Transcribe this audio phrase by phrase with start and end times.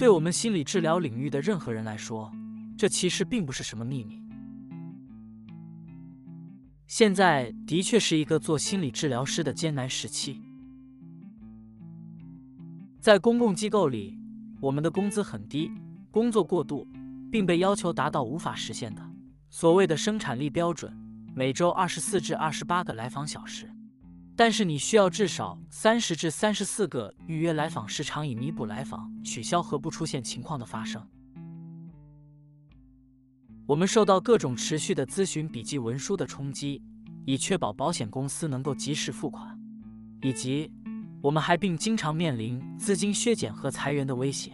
[0.00, 2.32] 对我们心理治疗领域的任何人来说，
[2.74, 4.18] 这其实并不是什么秘密。
[6.86, 10.40] 现在的确是一个做心理治疗师的艰难时期。
[12.98, 14.18] 在公共机构里，
[14.58, 15.70] 我们的工资很低，
[16.10, 16.88] 工作过度，
[17.30, 19.06] 并被要求达到无法实现的
[19.50, 20.90] 所谓的生产力标准，
[21.34, 23.70] 每周二十四至二十八个来访小时。
[24.40, 31.06] 但是你需要至少三十至三十四个预约来访时长，以弥补来访取消和不出现情况的发生。
[33.66, 36.80] 我们受到各种持续的咨询笔记文书的冲击，
[37.26, 39.60] 以确保保险公司能够及时付款，
[40.22, 40.72] 以及
[41.20, 44.52] 我们还并经常面临资金削减和裁员的威胁。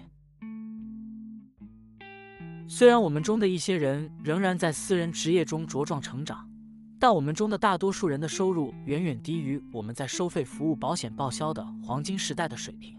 [2.66, 6.50] 虽然我们中的一些人仍然在私人职业中茁壮成长。
[6.98, 12.98] 但我们中的大多数人的收入远远低于我们在收费服务保险报销的黄金时代的水平。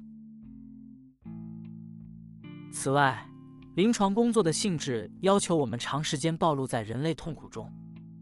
[2.71, 3.27] 此外，
[3.75, 7.71] 临床工作的性质要求我们长时间暴露在人类痛苦中。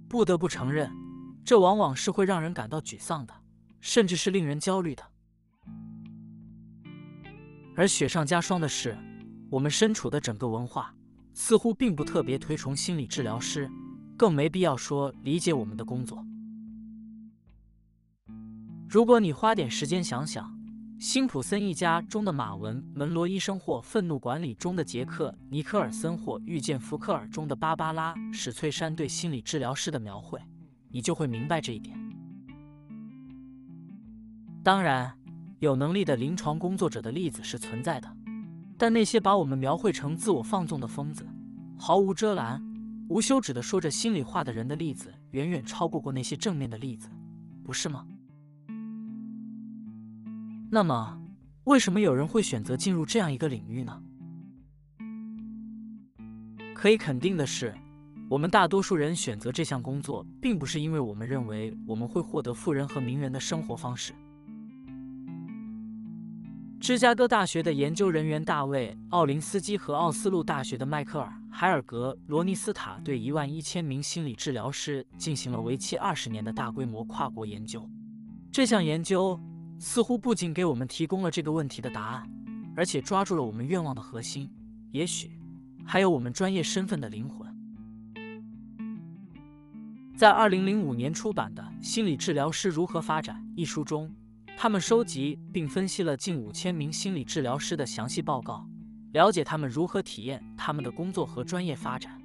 [0.07, 0.89] 不得不承认，
[1.43, 3.33] 这往往是会让人感到沮丧的，
[3.81, 5.03] 甚至是令人焦虑的。
[7.75, 8.97] 而雪上加霜的是，
[9.49, 10.95] 我们身处的整个文化
[11.33, 13.69] 似乎并不特别推崇心理治疗师。
[14.17, 16.25] 更没必要说理解我们的工作。
[18.87, 20.53] 如果你花点时间想想，
[20.97, 30.39] 辛普森一家中的马文·门罗医生，或《愤怒管理》中的杰克·尼克尔森，或《遇见福克尔》中的芭芭拉·史翠珊对心理治疗师的描绘，
[30.89, 31.97] 你就会明白这一点。
[34.63, 35.13] 当然，
[35.59, 38.15] 有能力的临床工作者的例子是存在的，
[38.77, 41.27] 但那些把我们描绘成自我放纵的疯子，
[41.77, 42.74] 毫无遮拦。
[43.07, 47.07] 无休止的说着心里话的人的例子，远远超过过那些正面的例子，
[47.63, 48.05] 不是吗？
[50.71, 51.21] 那么，
[51.65, 54.01] 为什么有人会选择进入这样一个领域呢？
[56.73, 57.73] 可以肯定的是，
[58.27, 64.13] 我们大多数人选择这项工作，并不是因为我们认为我们会获得富人和名人的生活方式。
[66.85, 77.89] 芝加哥大学的研究人员大卫·奥林斯基和奥斯陆大学的迈克尔·海尔格·罗尼斯塔对一万一千名心理治疗师进行了为期二十年的大规模跨国研究。
[78.51, 79.39] 这项研究
[79.79, 82.29] 似乎不仅给我们提供了这个问题的答案，
[82.75, 84.47] 而且抓住了我们愿望的核心，
[84.91, 85.39] 也许
[85.83, 87.51] 还有我们专业身份的灵魂。
[90.15, 94.13] 在二零零五年出版的《心理治疗师如何发展》一书中。
[94.57, 98.65] 他们收集并分析了近五千名心理治疗师的详细报告，
[99.11, 102.19] 了解他们如何体验他们的工作和专业发展。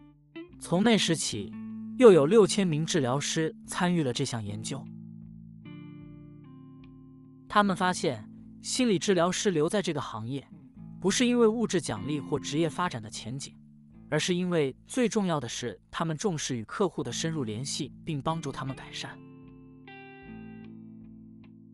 [0.61, 1.53] 从那时起，
[1.99, 4.83] 又有六千名治疗师参与了这项研究。
[7.49, 8.25] 他们发现，
[8.63, 10.47] 心理治疗师留在这个行业，
[11.01, 13.55] 不是因为物质奖励或职业发展的前景，
[14.09, 19.19] 而是因为最重要的是，他们重视与客户的深入联系，并帮助他们改善。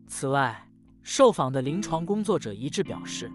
[0.07, 0.69] 此外，
[1.03, 3.31] 受访的临床工作者一致表示，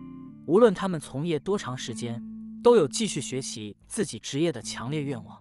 [0.45, 2.23] 无论他们从业多长时间，
[2.63, 5.37] 都有继续学习自己职业的强烈愿望。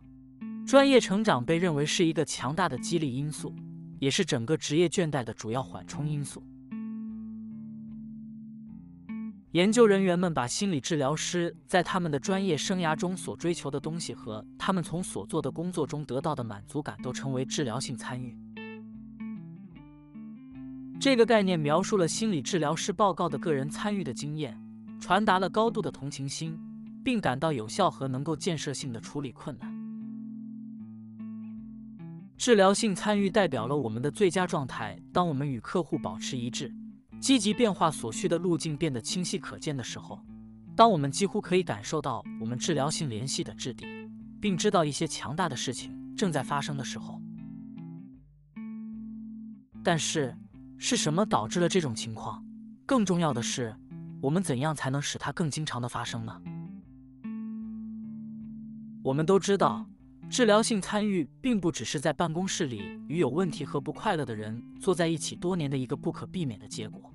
[0.67, 3.55] 专业成长被认为是一个强大的激励因素，
[3.99, 6.43] 也是整个职业倦怠的主要缓冲因素。
[9.53, 18.39] 研究人员们把心理治疗师在他们的专业生涯中所追求的东西和他们从所做的工作中得到的满足感都称为治疗性参与。
[21.01, 24.55] 这个概念描述了心理治疗师报告的个人参与的经验，
[25.01, 26.61] 传达了高度的同情心，
[27.03, 29.75] 并感到有效和能够建设性的处理困难。
[32.37, 35.01] 治疗性参与代表了我们的最佳状态。
[35.11, 36.71] 当我们与客户保持一致，
[37.19, 40.21] 积极变化所需的路径变得清晰可见的时候，
[40.77, 43.87] 当我们几乎可以感受到我们治疗性联系的质地，
[44.39, 47.19] 并知道一些强大的事情正在发生的时候，
[49.83, 50.37] 但是。
[50.83, 52.43] 是什么导致了这种情况？
[52.87, 53.77] 更重要的是，
[54.23, 56.41] 我们怎样才能使它更经常的发生呢？
[59.03, 59.87] 我们都知道，
[60.31, 67.13] 治疗性参与并不只是在办公室里与有问题和不快乐的人坐在一起多年的一个不可避免的结果。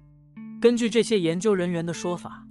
[0.62, 2.46] 根据这些研究人员的说法，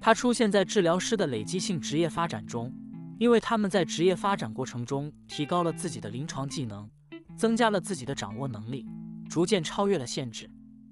[0.00, 2.72] 它出现在治疗师的累积性职业发展中，
[3.18, 6.88] 因为他们在职业发展过程中提高了自己的临床技能，
[7.36, 8.86] 增加了自己的掌握能力，
[9.28, 10.48] 逐渐超越了限制。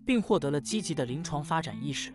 [0.09, 2.11] 并获得了积极的临床发展意识。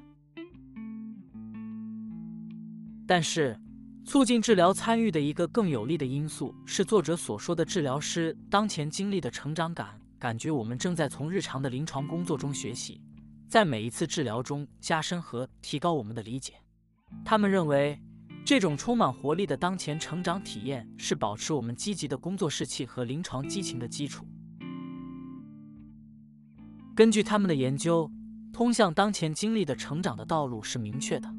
[3.05, 3.55] 但是，
[4.03, 12.99] 促进治疗参与的一个更有利的因素是作者所说的治疗师当前经历的成长感，感觉我们正在从日常的临床工作中学习，
[13.47, 16.53] 在每一次治疗中加深和提高我们的理解。
[17.23, 18.01] 他们认为，
[18.43, 24.25] 这种充满活力的当前成长体验是保持我们积极的工作士气和临床激情的基础。
[26.95, 28.11] 根据他们的研究，
[28.51, 31.33] 通向当前经历的成长的道路是明确的。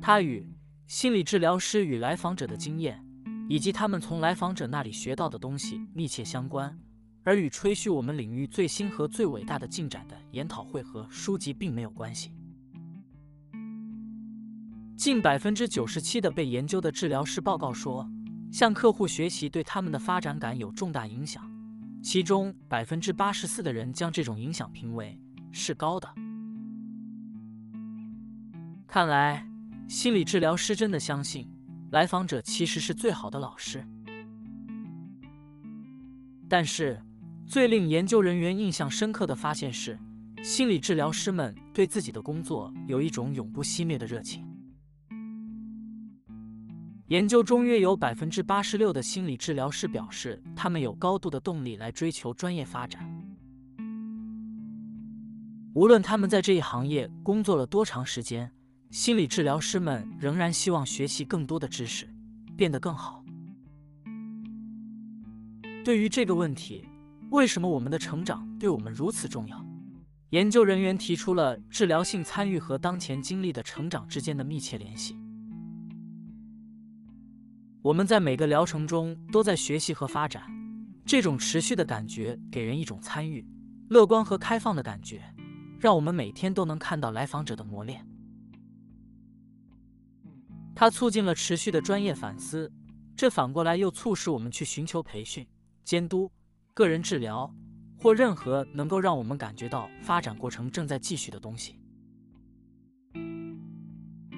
[0.00, 0.48] 它与
[0.86, 3.04] 心理治疗师与来访者的经验，
[3.50, 6.78] 以及他们从来访者那里学到的东西密切相关，
[7.22, 12.32] 而与吹嘘我们领域最新和最伟大的进展的研讨会和书籍并没有关系。
[14.96, 18.08] 近百分之九十七的被研究的治疗师报告说，
[18.50, 21.46] 向客户学习对他们的发展感有重大影响，
[22.06, 25.18] 其中百分之八十四的人将这种影响评为
[25.50, 26.08] 是高的。
[28.86, 29.44] 看来，
[29.88, 31.50] 心理治疗师真的相信
[31.90, 33.84] 来访者其实是最好的老师。
[36.48, 37.02] 但是，
[37.44, 39.98] 最令研究人员印象深刻的发现是，
[40.44, 44.45] 心理治疗师们对自己的工作有一种永不熄灭的热情。
[47.08, 53.08] 研究中，约有百分之八十六的心理治疗师表示，他们有高度的动力来追求专业发展。
[55.72, 58.50] 无论他们在这一行业工作了多长时间，
[58.90, 62.08] 心理治疗师们仍然希望学习更多的知识，
[62.56, 63.22] 变得更好。
[65.84, 66.88] 对于这个问题，
[67.30, 69.64] 为什么我们的成长对我们如此重要？
[70.30, 75.16] 研究人员提出了治疗性参与和当前经历的成长之间的密切联系。
[77.86, 80.42] 我们在每个疗程中都在学习和发展，
[81.04, 83.46] 这种持续的感觉给人一种参与、
[83.90, 85.22] 乐观和开放的感觉，
[85.78, 88.04] 让我们每天都能看到来访者的磨练。
[90.74, 92.72] 它促进了持续的专业反思，
[93.16, 95.46] 这反过来又促使我们去寻求培训、
[95.84, 96.28] 监督、
[96.74, 97.48] 个人治疗
[97.96, 101.78] 或任何能够让我们感觉到发展过程正在继续的东西。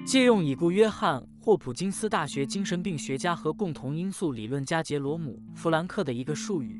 [0.05, 1.27] 借用已故约翰。
[1.49, 6.79] 霍普金斯大学精神病学家和共同因素理论家杰罗姆·弗兰克的一个术语，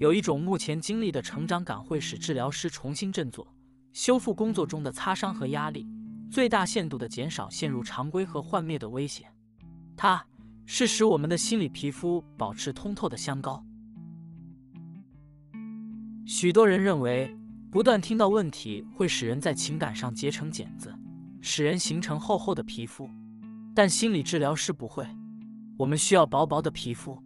[0.00, 3.46] 有一种目前经历的成长感会使治疗师重新振作、
[3.92, 5.86] 修复工作中的擦伤和压力，
[6.32, 9.32] 最大限度地减少陷入常规和幻灭的危险。
[9.96, 10.26] 它
[10.66, 13.64] 是使我们的心理皮肤保持通透的香膏。
[16.26, 17.32] 许多人认为，
[17.70, 20.92] 不断听到问题会使人在情感上结成茧子，
[21.40, 23.08] 使人形成厚厚的皮肤。
[23.78, 25.06] 但心理治疗师不会，
[25.76, 27.22] 我们需要薄薄的皮肤，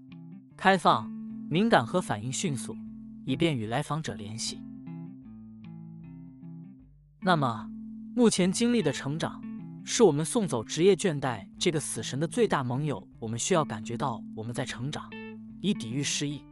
[0.55, 1.11] 开放、
[1.49, 2.77] 敏感和反应迅速，
[3.25, 4.61] 以便与来访者联系。
[7.23, 7.71] 那么，
[8.15, 9.43] 目前经历的成长，
[9.83, 13.09] 是我们送走职业倦怠这个死神的最大盟友。
[13.19, 15.09] 我们需要感觉到我们在成长，
[15.63, 16.43] 以抵御失忆。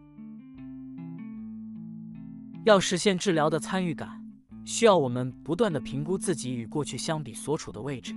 [2.64, 4.24] 要实现治疗的参与感，
[4.64, 8.14] 需要我们不断的评估自己与过去相比所处的位置。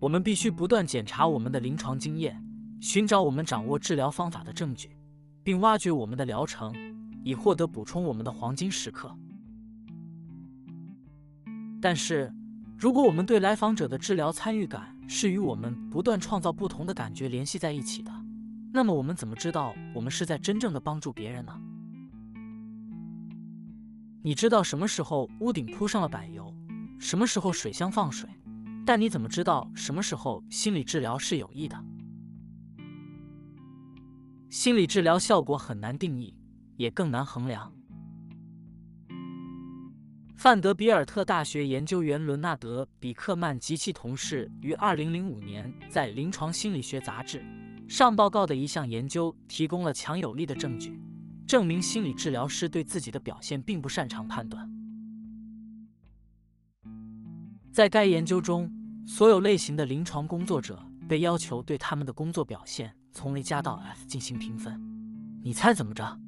[0.00, 2.40] 我们必须不断检查我们的临床经验，
[2.80, 4.90] 寻找我们掌握治疗方法的证据，
[5.42, 6.72] 并挖掘我们的疗程，
[7.24, 9.12] 以获得补充我们的黄金时刻。
[11.80, 12.32] 但是，
[12.76, 18.12] 如果我们对来访者的治疗参与感是与我们不断创造不同的感觉联系在一起的，
[18.72, 21.60] 那么我们怎么知道我们是在真正的帮助别人呢？
[24.22, 26.54] 你知道什么时候屋顶铺上了柏油，
[27.00, 28.28] 什么时候水箱放水？
[28.88, 31.76] 但你怎么知道什么时候心理治疗是有益的？
[34.48, 36.34] 心理治疗效果很难定义，
[36.78, 37.70] 也更难衡量。
[40.38, 47.44] 范德比尔特大学研究员伦纳德·比克曼及其同事于2005年在《临床心理学杂志》
[47.90, 50.98] 上报告的一项研究，提供了强有力的证据，
[51.46, 54.66] 证明心理治疗师对自己的表现并不擅长判断。
[57.70, 58.72] 在该研究中，
[59.08, 64.78] 所有类型的临床工作者被要求对他们的工作表现从 A 加到 F 进行评分。
[65.42, 66.20] 你猜怎么着？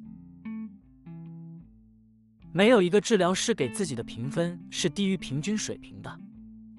[2.51, 6.19] 没有一个治疗师给自己的评分是低于平均水平的。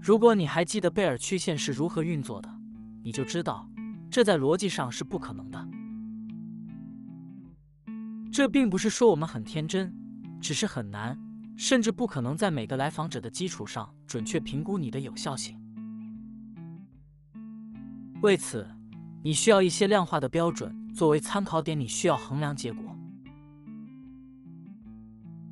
[0.01, 2.53] 如果你还记得贝尔曲线是如何运作的，
[3.05, 3.71] 你就知道
[4.11, 5.69] 这在逻辑上是不可能的。
[8.33, 9.95] 这并不是说我们很天真，
[10.41, 11.17] 只是很难，
[11.57, 15.62] 甚至不可能在每个来访者的基础上准确评估你的有效性。
[18.23, 18.65] 为此，
[19.25, 22.85] 你需要一些量化的标准作为参考点，你需要衡量结果。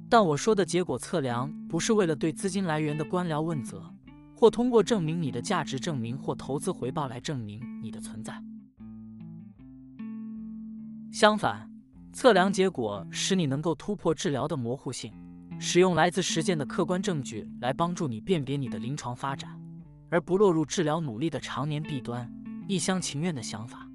[0.09, 3.93] 但我说的结果测量，不是为了对资金来源的官僚问责，
[4.37, 8.41] 或通过证明你的价值证明或投资回报来证明你的存在。
[11.11, 11.69] 相反，
[12.12, 15.12] 测量结果使你能够突破治疗的模糊性，
[15.59, 19.61] 使用来自实践的客观证据来帮助你辨别你的临床发展，
[20.09, 22.33] 而不落入治疗努力的常年弊端、
[22.71, 23.91] 一厢情愿的想法。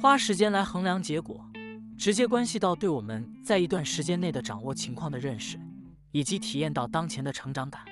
[0.00, 1.48] 花时间来衡量结果，
[1.96, 5.56] 直接关系到对我们在一段时间内的掌握情况的认识，
[6.10, 7.84] 以及体验到当前的成长感。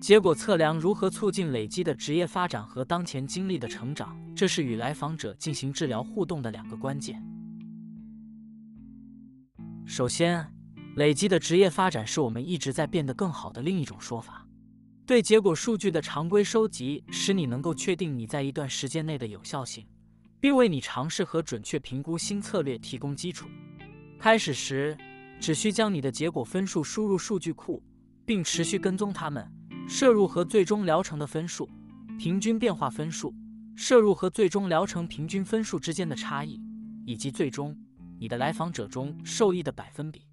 [0.00, 7.20] 结果测量如何促进累积的职业发展和当前经历的成长，这是与来访者进行治疗互动的两个关键。
[9.84, 10.54] 首先，
[10.94, 14.44] 累积的职业发展是我们一直在变得更好的另一种说法。
[15.08, 19.86] 对结果数据的常规收集，使你能够确定你在一段时间内的有效性，
[20.38, 23.48] 并为你尝试和准确评估新策略提供基础。
[24.18, 24.94] 开始时，
[25.40, 27.82] 只需将你的结果分数输入数据库，
[28.26, 29.50] 并持续跟踪它们。
[29.88, 31.66] 摄入和最终疗程的分数、
[32.18, 33.34] 平均变化分数、
[33.74, 36.60] 摄入和最终疗程平均分数之间的差异，
[37.06, 37.74] 以及最终
[38.20, 40.27] 你的来访者中受益的百分比。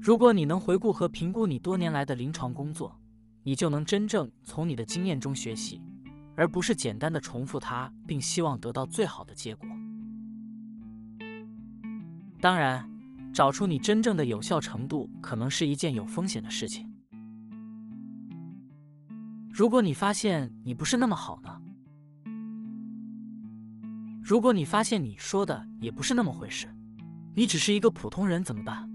[0.00, 2.98] 如果你能回顾和评估你多年来的临床工作，
[3.42, 5.80] 你就能真正从你的经验中学习，
[6.34, 9.68] 而不是简单的重复它，并希望得到最好的结果。
[12.40, 12.88] 当然。
[13.32, 16.92] 找出你真正的有效程度，可能是一件有风险的事情。
[19.48, 21.62] 如果你发现你不是那么好呢？
[24.20, 26.66] 如果你发现你说的也不是那么回事，
[27.36, 28.90] 你只是一个普通人怎么办？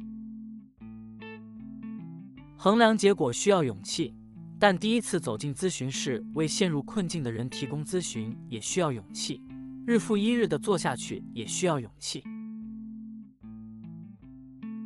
[2.58, 4.14] 衡量结果需要勇气，
[4.60, 9.42] 但第一次走进咨询室为陷入困境的人提供咨询也需要勇气，
[9.86, 12.24] 日复一日的做下去也需要勇气。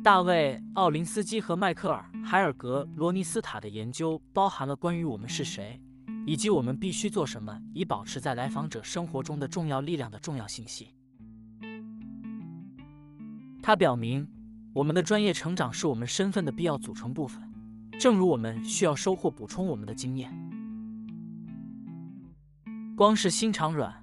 [0.02, 5.80] 大卫·奥林斯基和迈克尔·海尔格罗尼斯塔的研究包含了关于我们是谁，
[6.26, 10.88] 以及我们必须做什么以保持在来访者生活中的重要力量的重要信息。
[13.62, 14.26] 它表明，
[14.72, 17.42] 我们的专业成长是我们身份的必要组成部分，
[18.00, 20.32] 正如我们需要收获补充我们的经验。
[22.96, 23.94] 光是心肠软、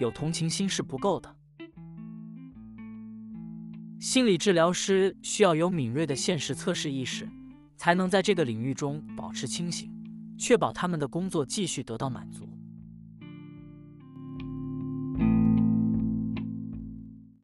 [0.00, 1.36] 有同情心是不够的。
[4.00, 7.28] 心理治疗师需要有敏锐的现实测试意识，
[7.76, 9.88] 才能在这个领域中保持清醒，
[10.36, 12.48] 确保他们的工作继续得到满足。